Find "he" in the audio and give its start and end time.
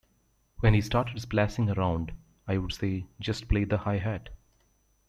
0.73-0.81